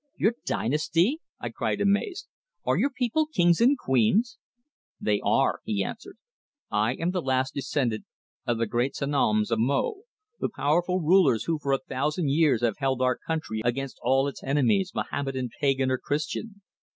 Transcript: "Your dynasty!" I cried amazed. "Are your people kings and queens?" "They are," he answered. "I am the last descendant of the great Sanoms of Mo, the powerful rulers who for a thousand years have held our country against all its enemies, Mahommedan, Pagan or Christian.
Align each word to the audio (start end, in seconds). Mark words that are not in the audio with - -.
"Your 0.17 0.33
dynasty!" 0.47 1.21
I 1.39 1.49
cried 1.49 1.79
amazed. 1.79 2.25
"Are 2.65 2.75
your 2.75 2.89
people 2.89 3.27
kings 3.27 3.61
and 3.61 3.77
queens?" 3.77 4.39
"They 4.99 5.21
are," 5.23 5.59
he 5.63 5.83
answered. 5.83 6.17
"I 6.71 6.95
am 6.95 7.11
the 7.11 7.21
last 7.21 7.53
descendant 7.53 8.05
of 8.47 8.57
the 8.57 8.65
great 8.65 8.95
Sanoms 8.95 9.51
of 9.51 9.59
Mo, 9.59 10.01
the 10.39 10.49
powerful 10.49 11.01
rulers 11.01 11.43
who 11.43 11.59
for 11.59 11.71
a 11.71 11.77
thousand 11.87 12.31
years 12.31 12.61
have 12.61 12.79
held 12.79 12.99
our 12.99 13.15
country 13.15 13.61
against 13.63 13.99
all 14.01 14.27
its 14.27 14.41
enemies, 14.43 14.91
Mahommedan, 14.95 15.49
Pagan 15.59 15.91
or 15.91 15.99
Christian. 15.99 16.61